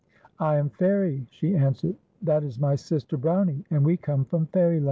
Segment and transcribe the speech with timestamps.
[0.49, 4.79] "I am Fairie," she answered;'* that is my sister Brownie, and we come from Fairyland."